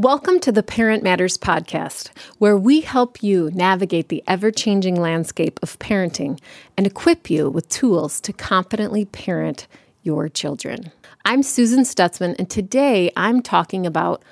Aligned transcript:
Welcome 0.00 0.40
to 0.40 0.50
the 0.50 0.62
Parent 0.62 1.02
Matters 1.02 1.36
podcast, 1.36 2.08
where 2.38 2.56
we 2.56 2.80
help 2.80 3.22
you 3.22 3.50
navigate 3.52 4.08
the 4.08 4.24
ever 4.26 4.50
changing 4.50 4.98
landscape 4.98 5.60
of 5.62 5.78
parenting 5.78 6.40
and 6.78 6.86
equip 6.86 7.28
you 7.28 7.50
with 7.50 7.68
tools 7.68 8.18
to 8.22 8.32
confidently 8.32 9.04
parent 9.04 9.66
your 10.02 10.30
children. 10.30 10.90
I'm 11.26 11.42
Susan 11.42 11.80
Stutzman, 11.80 12.34
and 12.38 12.48
today 12.48 13.12
I'm 13.14 13.42
talking 13.42 13.84
about 13.84 14.22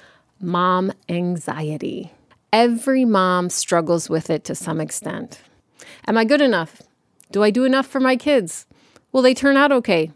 mom 0.41 0.91
anxiety. 1.07 2.13
Every 2.51 3.05
mom 3.05 3.51
struggles 3.51 4.09
with 4.09 4.31
it 4.31 4.45
to 4.45 4.55
some 4.55 4.81
extent. 4.81 5.43
Am 6.07 6.17
I 6.17 6.25
good 6.25 6.41
enough? 6.41 6.81
Do 7.31 7.43
I 7.43 7.51
do 7.51 7.67
enough 7.67 7.87
for 7.87 8.01
my 8.01 8.17
kids? 8.17 8.65
Will 9.13 9.21
they 9.21 9.35
turn 9.35 9.59
out 9.59 9.71
okay? 9.73 10.13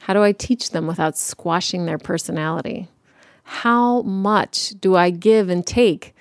How 0.00 0.14
do 0.14 0.22
I 0.22 0.32
teach 0.32 0.70
them 0.70 0.86
without 0.86 1.18
squashing 1.18 1.84
their 1.84 1.98
personality? 1.98 2.88
How 3.50 4.02
much 4.02 4.74
do 4.78 4.94
I 4.94 5.08
give 5.08 5.48
and 5.48 5.66
take? 5.66 6.14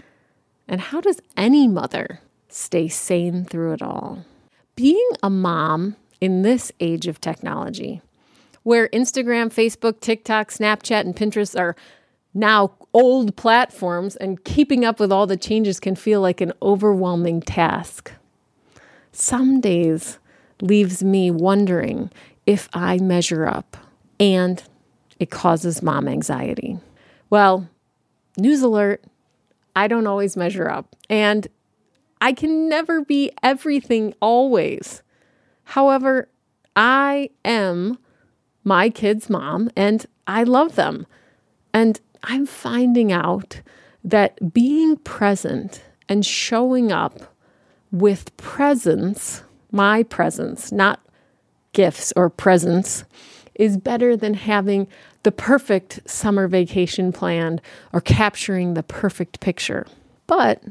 And 0.66 0.80
how 0.80 1.02
does 1.02 1.20
any 1.36 1.68
mother 1.68 2.22
stay 2.48 2.88
sane 2.88 3.44
through 3.44 3.74
it 3.74 3.82
all? 3.82 4.24
Being 4.78 5.10
a 5.22 5.30
mom 5.30 5.98
in 6.22 6.42
this 6.42 6.72
age 6.80 7.06
of 7.06 7.20
technology, 7.20 8.02
where 8.64 8.88
Instagram, 8.90 9.54
Facebook, 9.54 10.00
TikTok, 10.00 10.52
Snapchat, 10.52 11.02
and 11.02 11.18
Pinterest 11.18 11.60
are 11.60 11.76
now 12.34 12.72
old 12.94 13.36
platforms, 13.36 14.16
and 14.16 14.44
keeping 14.46 14.86
up 14.86 14.98
with 14.98 15.12
all 15.12 15.28
the 15.28 15.36
changes 15.36 15.82
can 15.82 15.96
feel 15.96 16.22
like 16.22 16.40
an 16.40 16.54
overwhelming 16.62 17.42
task. 17.42 18.14
Some 19.12 19.60
days 19.60 20.18
leaves 20.62 21.04
me 21.04 21.30
wondering 21.30 22.10
if 22.46 22.70
I 22.74 23.00
measure 23.00 23.46
up, 23.46 23.76
and 24.18 24.64
it 25.20 25.30
causes 25.30 25.84
mom 25.84 26.08
anxiety. 26.08 26.80
Well, 27.30 27.70
news 28.38 28.62
alert, 28.62 29.04
I 29.76 29.88
don't 29.88 30.08
always 30.08 30.38
measure 30.38 30.70
up, 30.70 30.96
and 31.10 31.48
I 32.22 32.34
can 32.34 32.70
never 32.70 33.04
be 33.04 33.32
everything 33.44 34.14
always. 34.20 35.04
However, 35.64 36.30
I 36.76 37.30
am 37.44 37.98
my 38.64 38.90
kids' 38.90 39.30
mom 39.30 39.70
and 39.76 40.06
I 40.26 40.44
love 40.44 40.76
them. 40.76 41.08
And 41.74 42.00
I'm 42.24 42.46
finding 42.46 43.12
out 43.12 43.62
that 44.04 44.54
being 44.54 44.98
present 44.98 45.84
and 46.10 46.26
showing 46.26 46.92
up 46.92 47.36
with 47.92 48.36
presence, 48.38 49.44
my 49.72 50.04
presence, 50.04 50.72
not 50.72 51.00
gifts 51.74 52.14
or 52.16 52.30
presents, 52.30 53.04
is 53.56 53.78
better 53.78 54.16
than 54.16 54.34
having 54.34 54.88
the 55.28 55.32
perfect 55.34 56.00
summer 56.10 56.48
vacation 56.48 57.12
planned 57.12 57.62
or 57.92 58.00
capturing 58.00 58.76
the 58.76 58.82
perfect 58.82 59.42
picture. 59.42 59.86
But 60.26 60.64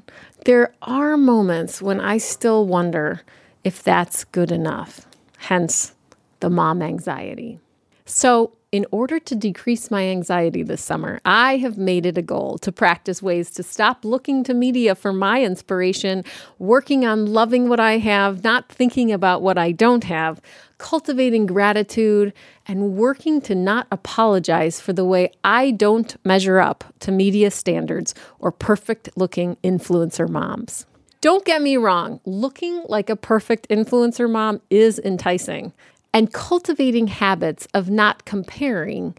there 0.46 0.72
are 0.80 1.18
moments 1.18 1.82
when 1.82 2.00
I 2.00 2.16
still 2.16 2.64
wonder 2.64 3.20
if 3.64 3.82
that's 3.82 4.24
good 4.24 4.50
enough, 4.50 5.06
hence 5.36 5.94
the 6.40 6.48
mom 6.48 6.80
anxiety. 6.80 7.60
So, 8.06 8.52
in 8.72 8.86
order 8.90 9.18
to 9.18 9.34
decrease 9.34 9.90
my 9.90 10.04
anxiety 10.04 10.62
this 10.62 10.82
summer, 10.82 11.20
I 11.24 11.56
have 11.56 11.78
made 11.78 12.04
it 12.04 12.18
a 12.18 12.22
goal 12.22 12.58
to 12.58 12.70
practice 12.70 13.22
ways 13.22 13.50
to 13.52 13.62
stop 13.62 14.04
looking 14.04 14.44
to 14.44 14.54
media 14.54 14.94
for 14.94 15.12
my 15.12 15.42
inspiration, 15.42 16.24
working 16.58 17.04
on 17.06 17.26
loving 17.26 17.68
what 17.68 17.80
I 17.80 17.98
have, 17.98 18.44
not 18.44 18.68
thinking 18.68 19.12
about 19.12 19.40
what 19.42 19.56
I 19.56 19.72
don't 19.72 20.04
have, 20.04 20.40
cultivating 20.78 21.46
gratitude, 21.46 22.32
and 22.68 22.96
working 22.96 23.40
to 23.42 23.54
not 23.54 23.86
apologize 23.90 24.80
for 24.80 24.92
the 24.92 25.04
way 25.04 25.32
I 25.42 25.70
don't 25.70 26.16
measure 26.24 26.60
up 26.60 26.84
to 27.00 27.12
media 27.12 27.50
standards 27.50 28.14
or 28.38 28.52
perfect 28.52 29.08
looking 29.16 29.56
influencer 29.64 30.28
moms. 30.28 30.86
Don't 31.22 31.44
get 31.44 31.62
me 31.62 31.76
wrong, 31.76 32.20
looking 32.24 32.84
like 32.88 33.10
a 33.10 33.16
perfect 33.16 33.68
influencer 33.68 34.30
mom 34.30 34.60
is 34.70 34.98
enticing. 34.98 35.72
And 36.16 36.32
cultivating 36.32 37.08
habits 37.08 37.68
of 37.74 37.90
not 37.90 38.24
comparing 38.24 39.14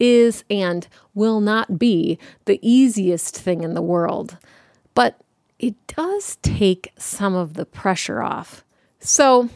is 0.00 0.44
and 0.48 0.88
will 1.12 1.40
not 1.40 1.78
be 1.78 2.18
the 2.46 2.58
easiest 2.62 3.36
thing 3.36 3.62
in 3.62 3.74
the 3.74 3.82
world. 3.82 4.38
But 4.94 5.20
it 5.58 5.74
does 5.88 6.36
take 6.36 6.90
some 6.96 7.34
of 7.34 7.52
the 7.52 7.66
pressure 7.66 8.22
off. 8.22 8.64
So 8.98 9.50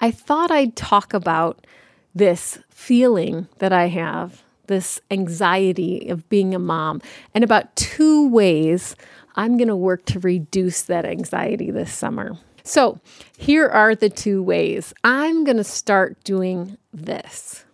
I 0.00 0.10
thought 0.10 0.50
I'd 0.50 0.74
talk 0.74 1.14
about 1.14 1.64
this 2.12 2.58
feeling 2.70 3.46
that 3.58 3.72
I 3.72 3.86
have, 3.86 4.42
this 4.66 5.00
anxiety 5.12 6.08
of 6.08 6.28
being 6.28 6.56
a 6.56 6.58
mom, 6.58 7.02
and 7.36 7.44
about 7.44 7.76
two 7.76 8.28
ways 8.28 8.96
I'm 9.36 9.56
going 9.56 9.68
to 9.68 9.76
work 9.76 10.06
to 10.06 10.18
reduce 10.18 10.82
that 10.82 11.04
anxiety 11.04 11.70
this 11.70 11.92
summer. 11.92 12.36
So, 12.62 13.00
here 13.36 13.66
are 13.66 13.94
the 13.94 14.10
two 14.10 14.42
ways. 14.42 14.92
I'm 15.04 15.44
going 15.44 15.56
to 15.56 15.64
start 15.64 16.22
doing 16.24 16.76
this. 16.92 17.64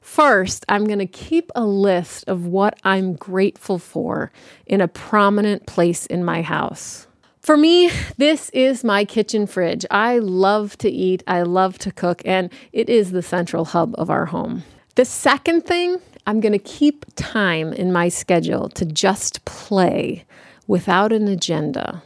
First, 0.00 0.64
I'm 0.68 0.86
going 0.86 0.98
to 1.00 1.06
keep 1.06 1.52
a 1.54 1.64
list 1.64 2.24
of 2.28 2.46
what 2.46 2.78
I'm 2.82 3.14
grateful 3.14 3.78
for 3.78 4.32
in 4.66 4.80
a 4.80 4.88
prominent 4.88 5.66
place 5.66 6.06
in 6.06 6.24
my 6.24 6.42
house. 6.42 7.06
For 7.40 7.56
me, 7.56 7.90
this 8.16 8.50
is 8.50 8.84
my 8.84 9.04
kitchen 9.04 9.46
fridge. 9.46 9.86
I 9.90 10.18
love 10.18 10.76
to 10.78 10.90
eat, 10.90 11.22
I 11.26 11.42
love 11.42 11.78
to 11.78 11.92
cook, 11.92 12.22
and 12.24 12.50
it 12.72 12.88
is 12.88 13.10
the 13.10 13.22
central 13.22 13.66
hub 13.66 13.94
of 13.96 14.10
our 14.10 14.26
home. 14.26 14.64
The 14.96 15.04
second 15.04 15.66
thing, 15.66 15.98
I'm 16.26 16.40
going 16.40 16.52
to 16.52 16.58
keep 16.58 17.06
time 17.14 17.72
in 17.72 17.92
my 17.92 18.08
schedule 18.08 18.68
to 18.70 18.84
just 18.84 19.44
play 19.44 20.24
without 20.66 21.12
an 21.12 21.28
agenda 21.28 22.02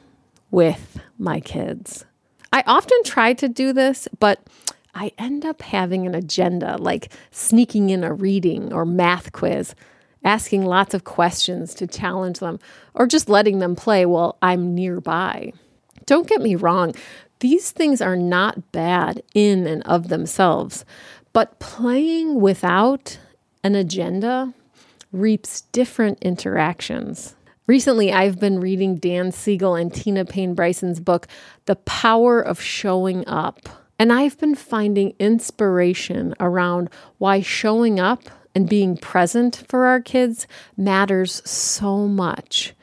with 0.50 1.00
my 1.18 1.40
kids. 1.40 2.04
I 2.52 2.62
often 2.66 2.98
try 3.04 3.32
to 3.34 3.48
do 3.48 3.72
this, 3.72 4.06
but 4.20 4.40
I 4.94 5.12
end 5.16 5.46
up 5.46 5.62
having 5.62 6.06
an 6.06 6.14
agenda, 6.14 6.76
like 6.76 7.10
sneaking 7.30 7.90
in 7.90 8.04
a 8.04 8.12
reading 8.12 8.72
or 8.72 8.84
math 8.84 9.32
quiz, 9.32 9.74
asking 10.22 10.66
lots 10.66 10.92
of 10.92 11.04
questions 11.04 11.74
to 11.74 11.86
challenge 11.86 12.40
them, 12.40 12.60
or 12.94 13.06
just 13.06 13.28
letting 13.28 13.58
them 13.58 13.74
play 13.74 14.04
while 14.04 14.36
I'm 14.42 14.74
nearby. 14.74 15.52
Don't 16.04 16.28
get 16.28 16.42
me 16.42 16.54
wrong, 16.54 16.94
these 17.40 17.70
things 17.70 18.00
are 18.00 18.16
not 18.16 18.70
bad 18.70 19.22
in 19.34 19.66
and 19.66 19.82
of 19.84 20.08
themselves, 20.08 20.84
but 21.32 21.58
playing 21.58 22.40
without 22.40 23.18
an 23.64 23.74
agenda 23.74 24.52
reaps 25.10 25.62
different 25.72 26.18
interactions. 26.22 27.34
Recently, 27.68 28.12
I've 28.12 28.40
been 28.40 28.58
reading 28.58 28.96
Dan 28.96 29.30
Siegel 29.30 29.76
and 29.76 29.94
Tina 29.94 30.24
Payne 30.24 30.54
Bryson's 30.54 30.98
book, 30.98 31.28
The 31.66 31.76
Power 31.76 32.40
of 32.40 32.60
Showing 32.60 33.26
Up. 33.28 33.68
And 34.00 34.12
I've 34.12 34.36
been 34.38 34.56
finding 34.56 35.14
inspiration 35.20 36.34
around 36.40 36.90
why 37.18 37.40
showing 37.40 38.00
up 38.00 38.24
and 38.52 38.68
being 38.68 38.96
present 38.96 39.62
for 39.68 39.86
our 39.86 40.00
kids 40.00 40.48
matters 40.76 41.40
so 41.48 42.08
much. 42.08 42.74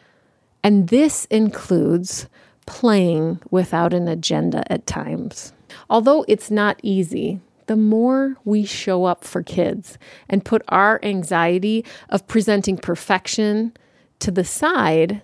And 0.63 0.87
this 0.87 1.25
includes 1.25 2.27
playing 2.65 3.41
without 3.51 3.93
an 3.93 4.07
agenda 4.07 4.63
at 4.71 4.87
times. 4.87 5.51
Although 5.89 6.23
it's 6.29 6.49
not 6.49 6.79
easy, 6.83 7.41
the 7.65 7.75
more 7.75 8.37
we 8.45 8.63
show 8.63 9.03
up 9.03 9.25
for 9.25 9.43
kids 9.43 9.97
and 10.29 10.45
put 10.45 10.61
our 10.69 11.01
anxiety 11.03 11.83
of 12.09 12.27
presenting 12.27 12.77
perfection, 12.77 13.73
to 14.19 14.31
the 14.31 14.43
side, 14.43 15.21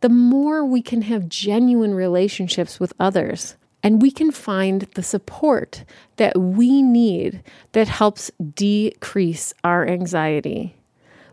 the 0.00 0.08
more 0.08 0.64
we 0.64 0.82
can 0.82 1.02
have 1.02 1.28
genuine 1.28 1.94
relationships 1.94 2.80
with 2.80 2.92
others. 2.98 3.56
And 3.82 4.02
we 4.02 4.10
can 4.10 4.30
find 4.30 4.82
the 4.94 5.02
support 5.02 5.84
that 6.16 6.38
we 6.38 6.82
need 6.82 7.42
that 7.72 7.88
helps 7.88 8.30
decrease 8.54 9.54
our 9.64 9.86
anxiety. 9.86 10.76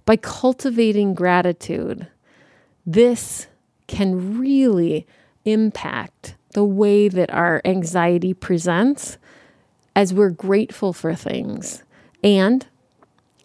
By 0.05 0.15
cultivating 0.15 1.13
gratitude, 1.13 2.07
this 2.85 3.47
can 3.87 4.39
really 4.39 5.05
impact 5.43 6.35
the 6.53 6.63
way 6.63 7.09
that 7.09 7.29
our 7.33 7.61
anxiety 7.65 8.33
presents 8.33 9.17
as 9.95 10.13
we're 10.13 10.29
grateful 10.29 10.93
for 10.93 11.13
things 11.15 11.83
and 12.23 12.65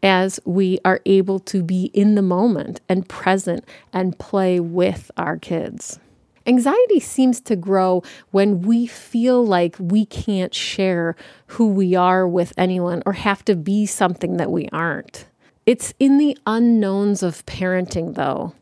as 0.02 0.40
we 0.44 0.78
are 0.84 1.00
able 1.06 1.38
to 1.38 1.62
be 1.62 1.84
in 1.94 2.14
the 2.14 2.22
moment 2.22 2.80
and 2.88 3.08
present 3.08 3.64
and 3.92 4.18
play 4.18 4.58
with 4.58 5.10
our 5.16 5.36
kids. 5.36 6.00
Anxiety 6.44 6.98
seems 6.98 7.40
to 7.40 7.54
grow 7.54 8.02
when 8.32 8.62
we 8.62 8.86
feel 8.86 9.46
like 9.46 9.76
we 9.78 10.04
can't 10.04 10.52
share 10.52 11.14
who 11.48 11.68
we 11.68 11.94
are 11.94 12.26
with 12.26 12.52
anyone 12.56 13.02
or 13.06 13.12
have 13.12 13.44
to 13.44 13.54
be 13.54 13.86
something 13.86 14.38
that 14.38 14.50
we 14.50 14.68
aren't. 14.72 15.26
It's 15.66 15.94
in 16.00 16.18
the 16.18 16.36
unknowns 16.44 17.22
of 17.22 17.46
parenting, 17.46 18.16
though, 18.16 18.54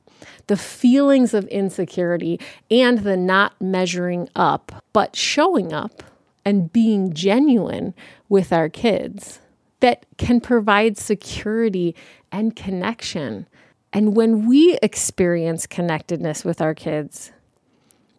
the 0.47 0.59
feelings 0.59 1.33
of 1.33 1.47
insecurity 1.47 2.39
and 2.71 2.99
the 2.99 3.17
not 3.17 3.59
measuring 3.63 4.29
up, 4.37 4.85
but 4.93 5.17
showing 5.17 5.73
up 5.73 6.03
and 6.45 6.71
being 6.71 7.15
genuine 7.15 7.95
with 8.29 8.53
our 8.53 8.69
kids 8.69 9.41
that 9.81 10.07
can 10.19 10.41
provide 10.41 10.97
security 10.99 11.95
and 12.33 12.55
connection 12.57 13.47
And 13.93 14.15
when 14.15 14.47
we 14.47 14.79
experience 14.83 15.67
connectedness 15.67 16.45
with 16.45 16.61
our 16.61 16.75
kids, 16.75 17.33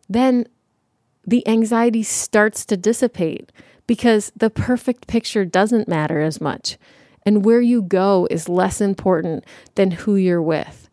then 0.09 0.47
the 1.25 1.47
anxiety 1.47 2.03
starts 2.03 2.65
to 2.65 2.77
dissipate 2.77 3.51
because 3.87 4.31
the 4.35 4.49
perfect 4.49 5.07
picture 5.07 5.45
doesn't 5.45 5.87
matter 5.87 6.19
as 6.19 6.41
much. 6.41 6.77
And 7.25 7.45
where 7.45 7.61
you 7.61 7.81
go 7.83 8.27
is 8.31 8.49
less 8.49 8.81
important 8.81 9.45
than 9.75 9.91
who 9.91 10.15
you're 10.15 10.41
with. 10.41 10.89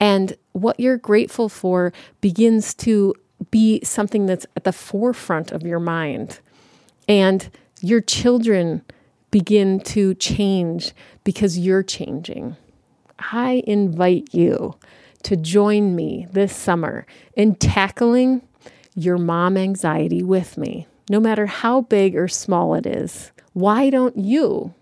And 0.00 0.36
what 0.52 0.78
you're 0.78 0.98
grateful 0.98 1.48
for 1.48 1.92
begins 2.20 2.74
to 2.74 3.14
be 3.50 3.80
something 3.84 4.26
that's 4.26 4.46
at 4.56 4.64
the 4.64 4.72
forefront 4.72 5.52
of 5.52 5.62
your 5.62 5.80
mind. 5.80 6.40
And 7.08 7.48
your 7.80 8.00
children 8.00 8.82
begin 9.30 9.80
to 9.80 10.14
change 10.14 10.92
because 11.24 11.58
you're 11.58 11.82
changing. 11.82 12.56
I 13.18 13.62
invite 13.66 14.32
you 14.32 14.76
to 15.24 15.36
join 15.36 15.94
me 15.96 16.26
this 16.32 16.54
summer 16.54 17.06
in 17.34 17.56
tackling 17.56 18.42
your 18.94 19.18
mom 19.18 19.56
anxiety 19.56 20.22
with 20.22 20.56
me, 20.56 20.86
no 21.10 21.20
matter 21.20 21.46
how 21.46 21.82
big 21.82 22.16
or 22.16 22.28
small 22.28 22.74
it 22.74 22.86
is. 22.86 23.32
Why 23.52 23.90
don't 23.90 24.16
you 24.16 24.74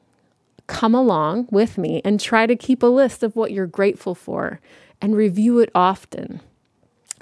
come 0.66 0.94
along 0.94 1.48
with 1.50 1.78
me 1.78 2.02
and 2.04 2.18
try 2.18 2.46
to 2.46 2.56
keep 2.56 2.82
a 2.82 2.86
list 2.86 3.22
of 3.22 3.36
what 3.36 3.52
you're 3.52 3.66
grateful 3.66 4.14
for 4.14 4.60
and 5.00 5.16
review 5.16 5.58
it 5.58 5.70
often? 5.74 6.40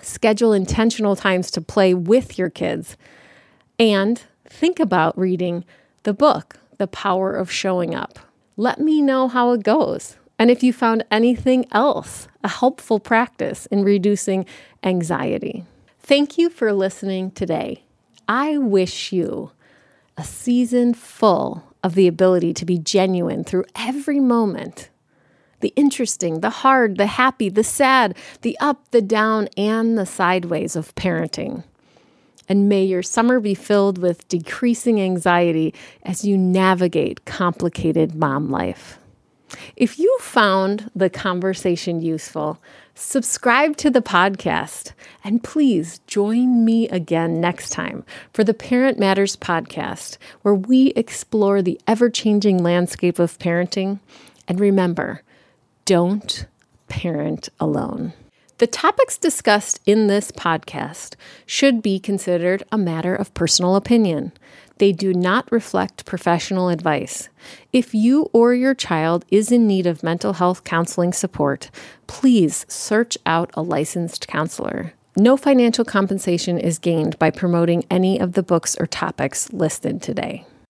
Schedule 0.03 0.53
intentional 0.53 1.17
times 1.17 1.50
to 1.53 1.61
play 1.61 1.94
with 1.94 2.38
your 2.38 2.50
kids 2.50 2.97
and 3.79 4.23
think 4.49 4.79
about 4.79 5.17
reading 5.19 5.65
the 6.03 6.15
book, 6.15 6.59
The 6.79 6.87
Power 6.87 7.35
of 7.35 7.50
Showing 7.50 7.94
Up. 7.94 8.19
Let 8.56 8.79
me 8.79 9.03
know 9.03 9.29
how 9.29 9.53
it 9.53 9.62
goes. 9.62 10.17
And 10.38 10.50
if 10.50 10.62
you 10.62 10.73
found 10.73 11.05
anything 11.11 11.67
else, 11.73 12.29
a 12.43 12.49
helpful 12.49 13.00
practice 13.00 13.67
in 13.67 13.85
reducing 13.85 14.47
anxiety. 14.82 15.65
Thank 16.00 16.37
you 16.38 16.50
for 16.50 16.73
listening 16.73 17.31
today. 17.31 17.85
I 18.29 18.59
wish 18.59 19.12
you 19.12 19.53
a 20.17 20.25
season 20.25 20.94
full 20.94 21.65
of 21.82 21.94
the 21.94 22.06
ability 22.06 22.55
to 22.55 22.65
be 22.65 22.79
genuine 22.79 23.44
through 23.44 23.65
every 23.76 24.21
moment 24.21 24.91
the 25.61 25.73
interesting, 25.76 26.41
the 26.41 26.50
hard, 26.50 26.99
the 26.99 27.06
happy, 27.06 27.49
the 27.49 27.65
sad, 27.65 28.15
the 28.43 28.55
up, 28.61 28.91
the 28.91 29.00
down, 29.00 29.49
and 29.56 29.97
the 29.97 30.05
sideways 30.05 30.76
of 30.76 30.94
parenting. 30.94 31.65
And 32.49 32.69
may 32.69 32.85
your 32.85 33.02
summer 33.02 33.41
be 33.41 33.55
filled 33.55 33.99
with 33.99 34.29
decreasing 34.29 35.00
anxiety 35.00 35.75
as 36.02 36.25
you 36.25 36.37
navigate 36.37 37.25
complicated 37.25 38.14
mom 38.14 38.50
life. 38.50 38.99
If 39.76 39.99
you 39.99 40.17
found 40.20 40.91
the 40.94 41.11
conversation 41.11 42.00
useful, 42.00 42.58
subscribe 42.94 43.76
to 43.79 43.91
the 43.91 44.02
podcast 44.02 44.93
and 45.23 45.43
please 45.43 46.00
join 46.06 46.64
me 46.64 46.88
again 46.88 47.41
next 47.41 47.70
time 47.70 48.05
for 48.32 48.44
the 48.44 48.55
Parent 48.55 48.99
Matters 48.99 49.37
podcast, 49.37 50.19
where 50.43 50.55
we 50.55 50.88
explore 50.97 51.62
the 51.62 51.81
ever 51.87 52.11
changing 52.11 52.62
landscape 52.62 53.19
of 53.19 53.38
parenting. 53.38 54.00
And 54.49 54.61
remember, 54.61 55.23
don't 55.85 56.47
parent 56.88 57.49
alone. 57.61 58.12
The 58.58 58.68
topics 58.68 59.18
discussed 59.18 59.80
in 59.84 60.06
this 60.06 60.30
podcast 60.30 61.16
should 61.44 61.82
be 61.82 61.98
considered 61.98 62.62
a 62.70 62.78
matter 62.78 63.12
of 63.12 63.34
personal 63.34 63.74
opinion. 63.74 64.30
They 64.78 64.92
do 64.92 65.12
not 65.12 65.50
reflect 65.50 66.04
professional 66.04 66.68
advice. 66.68 67.28
If 67.72 67.94
you 67.94 68.30
or 68.32 68.54
your 68.54 68.74
child 68.74 69.24
is 69.28 69.50
in 69.50 69.66
need 69.66 69.88
of 69.88 70.04
mental 70.04 70.34
health 70.34 70.62
counseling 70.62 71.12
support, 71.12 71.68
please 72.06 72.64
search 72.68 73.18
out 73.26 73.50
a 73.54 73.62
licensed 73.62 74.28
counselor. 74.28 74.92
No 75.16 75.36
financial 75.36 75.84
compensation 75.84 76.56
is 76.56 76.78
gained 76.78 77.18
by 77.18 77.30
promoting 77.30 77.84
any 77.90 78.20
of 78.20 78.34
the 78.34 78.42
books 78.44 78.76
or 78.78 78.86
topics 78.86 79.52
listed 79.52 80.00
today. 80.00 80.46